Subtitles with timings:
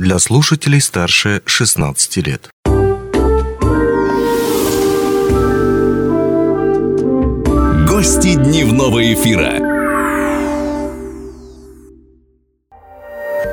[0.00, 2.48] для слушателей старше 16 лет.
[7.86, 9.58] Гости дневного эфира.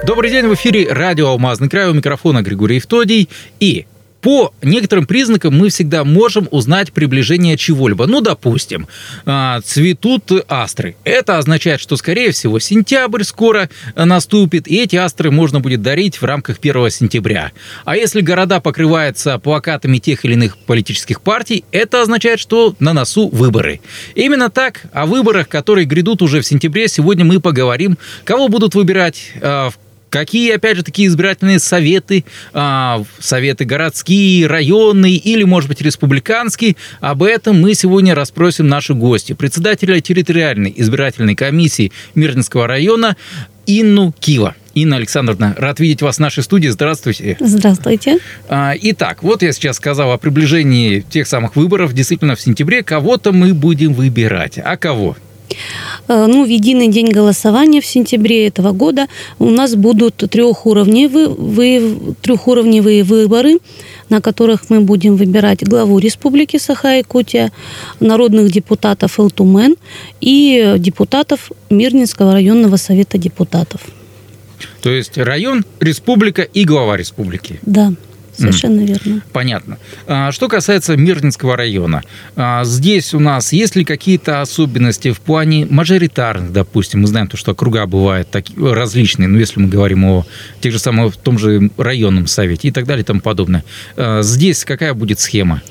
[0.06, 3.28] Добрый день, в эфире радио «Алмазный край», у микрофона Григорий Евтодий
[3.60, 3.86] и
[4.28, 8.08] по некоторым признакам мы всегда можем узнать приближение чего-либо.
[8.08, 8.86] Ну, допустим,
[9.26, 10.98] а, цветут астры.
[11.06, 16.26] Это означает, что, скорее всего, сентябрь скоро наступит, и эти астры можно будет дарить в
[16.26, 17.54] рамках 1 сентября.
[17.86, 23.30] А если города покрываются плакатами тех или иных политических партий, это означает, что на носу
[23.30, 23.80] выборы.
[24.14, 27.98] Именно так о выборах, которые грядут уже в сентябре, сегодня мы поговорим.
[28.26, 29.78] Кого будут выбирать а, в
[30.10, 37.24] Какие, опять же, такие избирательные советы, а, советы городские, районные или, может быть, республиканские, об
[37.24, 39.34] этом мы сегодня расспросим наши гости.
[39.34, 43.18] Председателя территориальной избирательной комиссии Мирнинского района
[43.66, 44.56] Инну Кива.
[44.74, 46.70] Инна Александровна, рад видеть вас в нашей студии.
[46.70, 47.36] Здравствуйте.
[47.40, 48.20] Здравствуйте.
[48.48, 51.94] А, итак, вот я сейчас сказал о приближении тех самых выборов.
[51.94, 54.60] Действительно, в сентябре кого-то мы будем выбирать.
[54.64, 55.18] А кого?
[56.08, 59.08] Э, ну, в единый день голосования в сентябре этого года
[59.40, 63.60] у нас будут трехуровневые, вы, трехуровневые выборы,
[64.10, 67.52] на которых мы будем выбирать главу Республики Саха-Якутия,
[68.00, 69.76] народных депутатов Элтумен
[70.22, 73.82] и депутатов Мирнинского районного совета депутатов.
[74.82, 77.60] То есть район, республика и глава республики.
[77.64, 77.94] Да.
[78.38, 78.86] Совершенно mm.
[78.86, 79.22] верно.
[79.34, 79.78] Понятно.
[80.06, 82.04] А, что касается Мирнинского района,
[82.36, 87.38] а, здесь у нас есть ли какие-то особенности в плане мажоритарных, допустим, мы знаем то,
[87.38, 90.26] что округа бывают различные, ну, если мы говорим о
[90.62, 93.64] тех же самых, в том же районном совете и так далее и тому подобное.
[93.96, 95.62] А, здесь какая будет схема?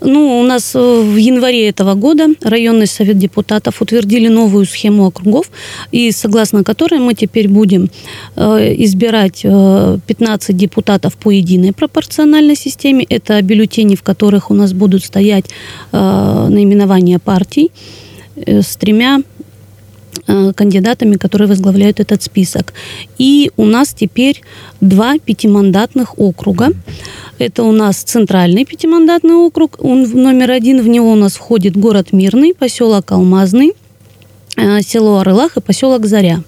[0.00, 5.50] Ну, у нас э, в январе этого года районный совет депутатов утвердили новую схему округов,
[5.92, 7.90] и согласно которой мы теперь будем
[8.36, 13.06] э, избирать 15 э, депутатов по единой пропорциональной системе.
[13.08, 15.44] Это бюллетени, в которых у нас будут стоять
[15.92, 17.70] наименования партий
[18.36, 19.20] с тремя
[20.56, 22.72] кандидатами, которые возглавляют этот список.
[23.18, 24.42] И у нас теперь
[24.80, 26.70] два пятимандатных округа.
[27.38, 32.12] Это у нас центральный пятимандатный округ, он номер один, в него у нас входит город
[32.12, 33.72] Мирный, поселок Алмазный,
[34.56, 36.42] э, село Орылах и поселок Заря.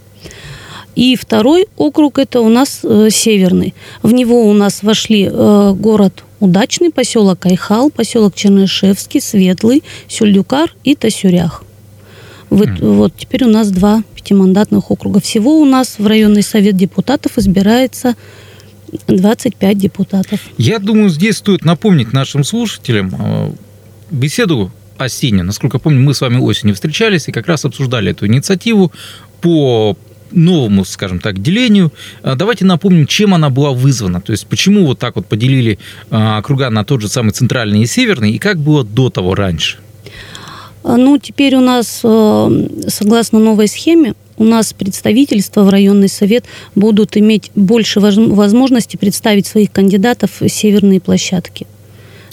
[0.97, 3.75] И второй округ это у нас э, северный.
[4.03, 10.95] В него у нас вошли э, город Удачный, поселок Айхал, поселок Чернышевский, Светлый, Сюльдюкар и
[10.95, 11.65] Тасюрях.
[12.51, 12.95] Вот, mm.
[12.97, 15.21] вот теперь у нас два пятимандатных округа.
[15.21, 18.17] Всего у нас в районный совет депутатов избирается
[19.07, 20.41] 25 депутатов.
[20.59, 23.51] Я думаю, здесь стоит напомнить нашим слушателям э,
[24.11, 25.45] беседу осеннюю.
[25.45, 28.93] Насколько помню, мы с вами осенью встречались и как раз обсуждали эту инициативу
[29.41, 29.97] по
[30.31, 31.93] новому, скажем так, делению.
[32.23, 34.21] Э, давайте напомним, чем она была вызвана.
[34.21, 35.79] То есть, почему вот так вот поделили
[36.11, 39.79] э, округа на тот же самый центральный и северный, и как было до того раньше?
[40.85, 46.45] Ну, теперь у нас, согласно новой схеме, у нас представительства в районный совет
[46.75, 51.67] будут иметь больше возможности представить своих кандидатов в северные площадки.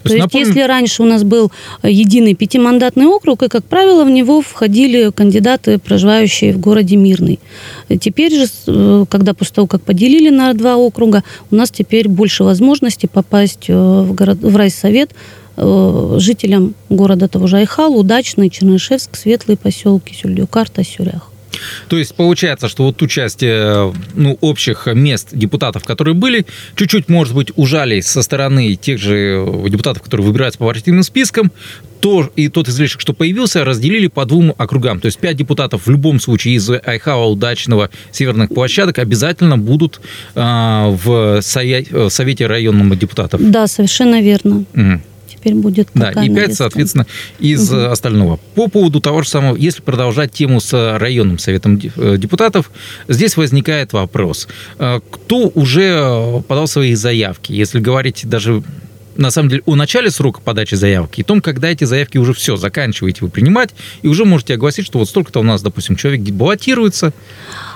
[0.03, 0.47] То, То есть, напомню...
[0.47, 5.79] если раньше у нас был единый пятимандатный округ, и, как правило, в него входили кандидаты,
[5.79, 7.39] проживающие в городе Мирный.
[8.01, 12.43] Теперь же, э, когда после того, как поделили на два округа, у нас теперь больше
[12.43, 15.11] возможностей попасть э, в, город, в райсовет
[15.55, 21.32] э, жителям города того же Айхал, Удачный, Чернышевск, Светлые поселки, Сюльдюкар, Тасюрях.
[21.87, 27.33] То есть получается, что вот ту часть ну, общих мест депутатов, которые были, чуть-чуть, может
[27.33, 31.51] быть, ужали со стороны тех же депутатов, которые выбираются по партийным спискам,
[32.03, 34.99] то и тот излишек, что появился, разделили по двум округам.
[34.99, 40.01] То есть пять депутатов в любом случае из Айхава удачного северных площадок обязательно будут
[40.35, 43.39] э, в, совете, в совете районного депутатов.
[43.41, 44.65] Да, совершенно верно.
[44.73, 45.01] Угу
[45.43, 47.05] теперь будет Да, и 5, соответственно,
[47.39, 47.85] из угу.
[47.85, 48.39] остального.
[48.55, 52.71] По поводу того же самого, если продолжать тему с районным советом э, депутатов,
[53.07, 54.47] здесь возникает вопрос.
[54.79, 57.51] Э, кто уже подал свои заявки?
[57.51, 58.63] Если говорить даже
[59.15, 62.55] на самом деле, о начале срока подачи заявки и том, когда эти заявки уже все,
[62.55, 63.69] заканчиваете вы принимать,
[64.01, 67.13] и уже можете огласить, что вот столько-то у нас, допустим, человек баллотируется,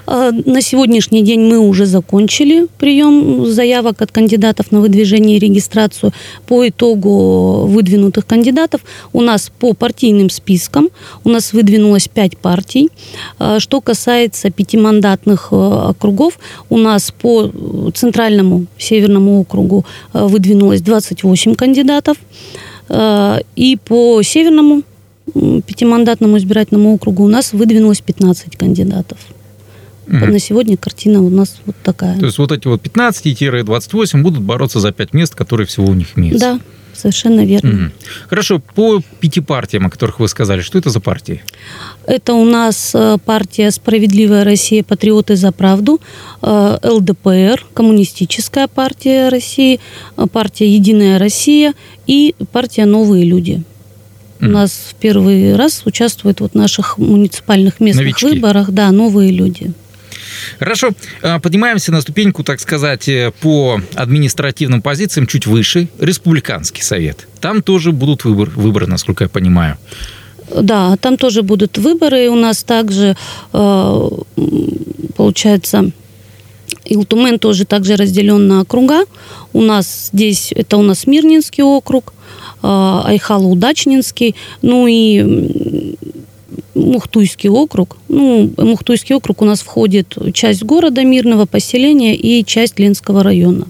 [0.07, 6.13] на сегодняшний день мы уже закончили прием заявок от кандидатов на выдвижение и регистрацию.
[6.45, 8.81] По итогу выдвинутых кандидатов
[9.11, 10.89] у нас по партийным спискам
[11.25, 12.89] у нас выдвинулось 5 партий.
[13.37, 16.39] А, что касается пятимандатных э, округов,
[16.69, 17.51] у нас по
[17.93, 22.17] центральному северному округу э, выдвинулось 28 кандидатов.
[22.87, 24.83] А, и по северному
[25.33, 29.17] пятимандатному избирательному округу у нас выдвинулось 15 кандидатов.
[30.07, 30.25] Угу.
[30.25, 32.17] На сегодня картина у нас вот такая.
[32.17, 36.17] То есть вот эти вот 15-28 будут бороться за пять мест, которые всего у них
[36.17, 36.53] имеются.
[36.53, 36.59] Да,
[36.93, 37.69] совершенно верно.
[37.69, 37.91] Угу.
[38.29, 41.43] Хорошо, по пяти партиям, о которых вы сказали, что это за партии?
[42.05, 44.81] Это у нас э, партия «Справедливая Россия.
[44.81, 45.99] Патриоты за правду»,
[46.41, 49.81] э, ЛДПР, Коммунистическая партия России,
[50.15, 51.73] э, партия «Единая Россия»
[52.05, 53.63] и партия «Новые люди».
[54.39, 58.27] У нас в первый раз участвуют вот в наших муниципальных местных Новички.
[58.27, 59.73] выборах, да, новые люди.
[60.59, 65.87] Хорошо, а, поднимаемся на ступеньку, так сказать, э, по административным позициям чуть выше.
[65.99, 67.27] Республиканский совет.
[67.39, 69.77] Там тоже будут выбор, выборы, насколько я понимаю.
[70.55, 72.29] Да, там тоже будут выборы.
[72.29, 73.15] У нас также,
[73.53, 74.09] э,
[75.15, 75.91] получается,
[76.85, 79.03] Илтумен тоже также разделен на округа.
[79.53, 82.13] У нас здесь, это у нас Мирнинский округ,
[82.63, 85.95] э, Айхало-Удачнинский, ну и
[86.77, 87.97] Мухтуйский округ.
[88.07, 93.67] Ну, Мухтуйский округ у нас входит часть города Мирного поселения и часть Ленского района.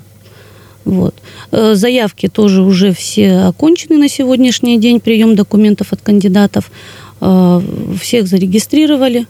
[0.86, 1.16] Вот.
[1.52, 6.72] Э, заявки тоже уже все окончены на сегодняшний день, прием документов от кандидатов.
[7.20, 7.62] Э,
[8.00, 9.26] всех зарегистрировали.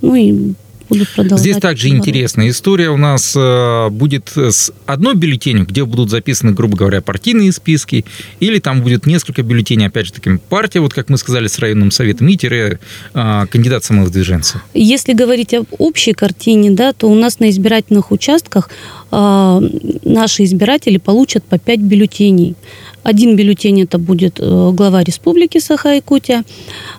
[0.00, 0.54] Ну и
[0.92, 1.40] будут продолжать.
[1.40, 2.08] Здесь также работу.
[2.08, 7.52] интересная история у нас э, будет с одной бюллетенью, где будут записаны, грубо говоря, партийные
[7.52, 8.04] списки,
[8.40, 11.90] или там будет несколько бюллетеней, опять же, таким партия, вот как мы сказали, с районным
[11.90, 12.78] советом, и тире
[13.14, 14.62] э, кандидат самовыдвиженца.
[14.74, 18.70] Если говорить об общей картине, да, то у нас на избирательных участках
[19.12, 22.56] наши избиратели получат по 5 бюллетеней.
[23.02, 26.44] Один бюллетень это будет э, глава республики Саха-Якутия.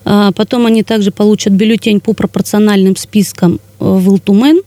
[0.06, 4.62] А, потом они также получат бюллетень по пропорциональным спискам э, в Илтумен,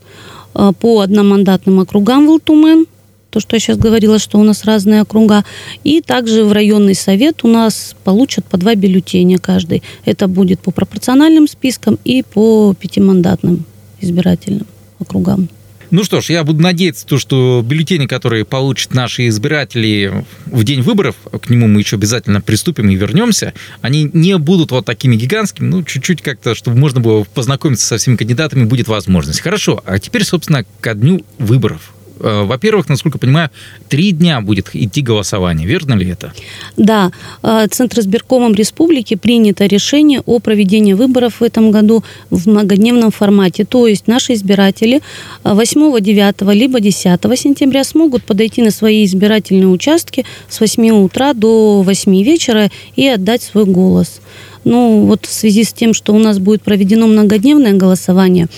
[0.54, 2.86] э, по одномандатным округам в Илтумен,
[3.30, 5.44] то, что я сейчас говорила, что у нас разные округа.
[5.84, 9.82] И также в районный совет у нас получат по два бюллетеня каждый.
[10.06, 13.66] Это будет по пропорциональным спискам и по пятимандатным
[14.00, 14.66] избирательным
[14.98, 15.50] округам.
[15.90, 20.82] Ну что ж, я буду надеяться, то, что бюллетени, которые получат наши избиратели в день
[20.82, 25.66] выборов, к нему мы еще обязательно приступим и вернемся, они не будут вот такими гигантскими,
[25.66, 29.40] ну, чуть-чуть как-то, чтобы можно было познакомиться со всеми кандидатами, будет возможность.
[29.40, 31.92] Хорошо, а теперь, собственно, ко дню выборов.
[32.20, 33.50] Э, во-первых, насколько понимаю,
[33.88, 35.66] три дня будет идти голосование.
[35.66, 36.32] Верно ли это?
[36.76, 37.10] Да.
[37.42, 43.64] Э, Центр избиркомом республики принято решение о проведении выборов в этом году в многодневном формате.
[43.64, 45.00] То есть наши избиратели
[45.44, 51.82] 8, 9 либо 10 сентября смогут подойти на свои избирательные участки с 8 утра до
[51.82, 54.20] 8 вечера и отдать свой голос.
[54.66, 58.48] Ну, вот в связи с тем, что у нас будет проведено многодневное голосование, э,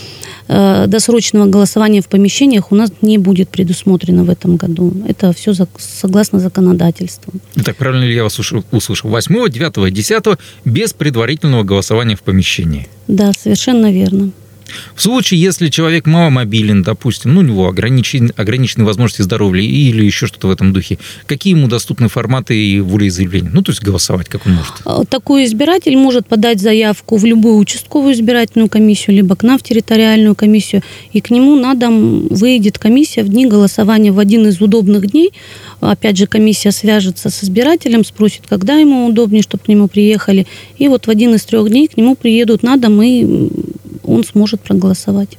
[0.49, 4.93] досрочного голосования в помещениях у нас не будет предусмотрено в этом году.
[5.07, 7.35] Это все согласно законодательству.
[7.65, 8.65] Так, правильно ли я вас услышал?
[8.71, 10.25] 8, 9, 10
[10.65, 12.89] без предварительного голосования в помещении?
[13.09, 14.31] Да, совершенно верно.
[14.95, 20.27] В случае, если человек маломобилен, допустим, ну, у него ограничен, ограниченные возможности здоровья или еще
[20.27, 23.51] что-то в этом духе, какие ему доступны форматы волеизъявления?
[23.53, 24.75] Ну, то есть голосовать, как он может?
[24.85, 29.63] А, такой избиратель может подать заявку в любую участковую избирательную комиссию, либо к нам в
[29.63, 30.83] территориальную комиссию,
[31.13, 35.33] и к нему на дом выйдет комиссия в дни голосования в один из удобных дней.
[35.81, 40.47] Опять же, комиссия свяжется с избирателем, спросит, когда ему удобнее, чтобы к нему приехали.
[40.79, 43.49] И вот в один из трех дней к нему приедут на дом, и
[44.09, 45.39] он сможет проголосовать.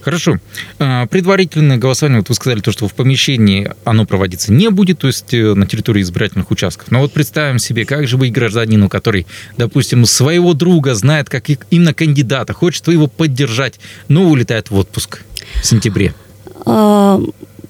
[0.00, 0.38] Хорошо.
[0.78, 5.06] А, предварительное голосование, вот вы сказали, то, что в помещении оно проводиться не будет, то
[5.06, 6.90] есть э, на территории избирательных участков.
[6.90, 9.26] Но вот представим себе, как же быть гражданину, который,
[9.56, 15.22] допустим, своего друга знает, как именно кандидата, хочет его поддержать, но улетает в отпуск
[15.62, 16.14] в сентябре.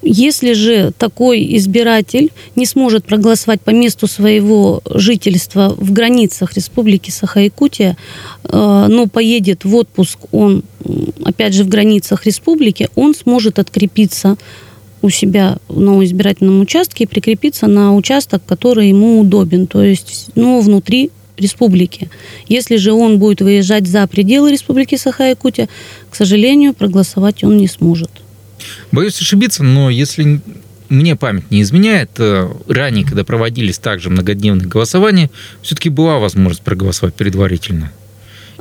[0.05, 7.95] Если же такой избиратель не сможет проголосовать по месту своего жительства в границах Республики Саха-Якутия,
[8.43, 10.63] э, но поедет в отпуск он,
[11.23, 14.35] опять же, в границах республики, он сможет открепиться
[15.01, 20.59] у себя на избирательном участке и прикрепиться на участок, который ему удобен, то есть ну,
[20.59, 22.09] внутри республики.
[22.47, 25.69] Если же он будет выезжать за пределы Республики Саха-Якутия,
[26.09, 28.11] к сожалению, проголосовать он не сможет.
[28.91, 30.41] Боюсь ошибиться, но если
[30.89, 35.29] мне память не изменяет, э, ранее, когда проводились также многодневные голосования,
[35.61, 37.91] все-таки была возможность проголосовать предварительно.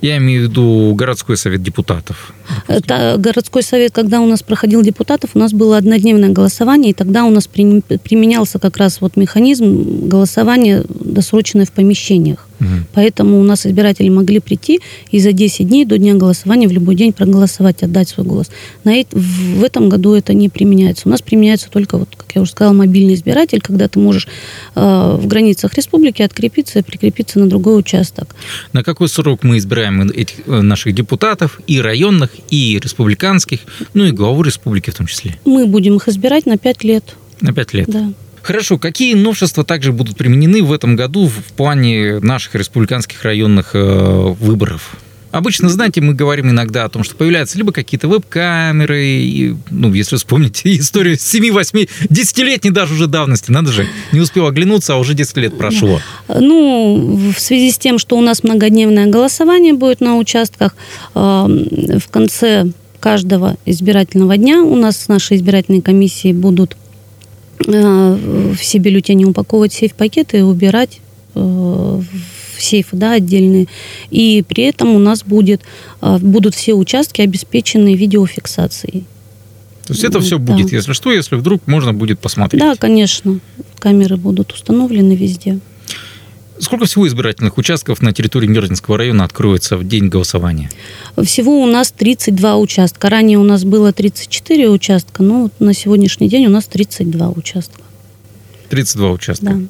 [0.03, 2.35] Я имею в виду городской совет депутатов.
[2.67, 7.25] Это городской совет, когда у нас проходил депутатов, у нас было однодневное голосование, и тогда
[7.25, 12.49] у нас применялся как раз вот механизм голосования досрочное в помещениях.
[12.61, 12.69] Угу.
[12.95, 14.81] Поэтому у нас избиратели могли прийти
[15.13, 18.51] и за 10 дней до дня голосования в любой день проголосовать, отдать свой голос.
[18.85, 21.09] На, в этом году это не применяется.
[21.09, 24.27] У нас применяется только, вот, как я уже сказала, мобильный избиратель, когда ты можешь
[24.75, 28.35] э, в границах республики открепиться и прикрепиться на другой участок.
[28.73, 33.61] На какой срок мы избираем этих э, наших депутатов, и районных, и республиканских,
[33.93, 35.37] ну и главу республики в том числе?
[35.45, 37.17] Мы будем их избирать на 5 лет.
[37.43, 37.89] На 5 лет?
[37.91, 38.13] Да.
[38.41, 44.35] Хорошо, какие новшества также будут применены в этом году в плане наших республиканских районных э,
[44.41, 44.97] выборов?
[45.33, 50.17] Обычно, знаете, мы говорим иногда о том, что появляются либо какие-то веб-камеры, и, ну, если
[50.17, 55.37] вспомните историю 7-8, 10-летней даже уже давности, надо же, не успел оглянуться, а уже 10
[55.39, 56.01] лет прошло.
[56.29, 60.77] Ну, в связи с тем, что у нас многодневное голосование будет на участках,
[61.15, 62.71] в конце
[63.01, 66.77] каждого избирательного дня у нас с нашей избирательной комиссией будут
[67.67, 71.01] э, все бюллетени упаковывать в сейф-пакеты и убирать
[71.35, 72.05] э, в
[72.63, 73.67] сейфы да, отдельные.
[74.11, 75.63] И при этом у нас будет,
[76.01, 79.05] э, будут все участки обеспечены видеофиксацией.
[79.87, 80.53] То есть это все Да.
[80.55, 82.63] будет, если что, если вдруг можно будет посмотреть.
[82.63, 83.41] Да, конечно.
[83.79, 85.59] Камеры будут установлены везде.
[86.59, 90.71] Сколько всего избирательных участков на территории Мирнинского района откроется в день голосования?
[91.21, 93.11] Всего у нас 32 участка.
[93.11, 97.81] Ранее у нас было 34 участка, но на сегодняшний день у нас 32 участка.
[98.69, 99.47] 32 участка.
[99.47, 99.61] Да.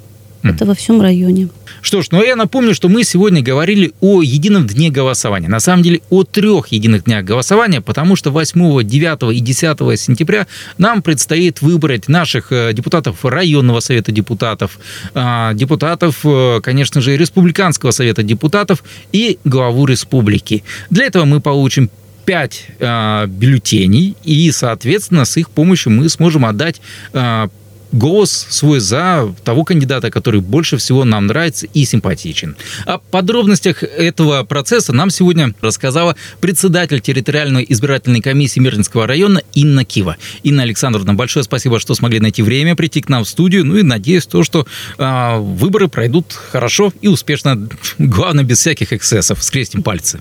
[0.43, 1.49] Это во всем районе.
[1.83, 5.49] Что ж, ну а я напомню, что мы сегодня говорили о едином дне голосования.
[5.49, 10.47] На самом деле о трех единых днях голосования, потому что 8, 9 и 10 сентября
[10.79, 14.79] нам предстоит выбрать наших э, депутатов районного совета депутатов,
[15.15, 18.83] а, депутатов, э, конечно же, республиканского совета депутатов
[19.13, 20.65] и главу республики.
[20.91, 21.91] Для этого мы получим
[22.25, 26.81] 5 бюллетеней, и, соответственно, с их помощью мы сможем отдать
[27.13, 27.49] а,
[27.93, 32.57] голос свой за того кандидата, который больше всего нам нравится и симпатичен.
[32.87, 40.17] О подробностях этого процесса нам сегодня рассказала председатель территориальной избирательной комиссии Мирнинского района Инна Кива.
[40.43, 43.65] Инна Александровна, большое спасибо, что смогли найти время прийти к нам в студию.
[43.65, 44.67] Ну и надеюсь, то, что
[44.99, 47.69] а, выборы пройдут хорошо и успешно.
[47.99, 49.43] Главное, без всяких эксцессов.
[49.43, 50.21] Скрестим пальцы.